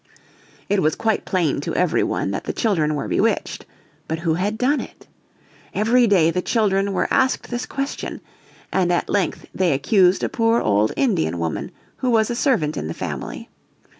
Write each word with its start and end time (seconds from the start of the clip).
It 0.67 0.81
was 0.81 0.95
quite 0.95 1.25
plain 1.25 1.61
to 1.61 1.75
every 1.75 2.01
one 2.01 2.31
that 2.31 2.45
the 2.45 2.53
children 2.53 2.95
were 2.95 3.07
bewitched. 3.07 3.67
But 4.07 4.17
who 4.17 4.33
had 4.33 4.57
done 4.57 4.81
it? 4.81 5.05
Every 5.75 6.07
day 6.07 6.31
the 6.31 6.41
children 6.41 6.91
were 6.91 7.07
asked 7.11 7.51
this 7.51 7.67
question, 7.67 8.19
and 8.73 8.91
at 8.91 9.09
length 9.09 9.45
they 9.53 9.73
accused 9.73 10.23
a 10.23 10.27
poor 10.27 10.59
old 10.59 10.91
Indian 10.97 11.37
woman, 11.37 11.69
who 11.97 12.09
was 12.09 12.31
a 12.31 12.35
servant 12.35 12.77
in 12.77 12.87
the 12.87 12.95
family. 12.95 13.47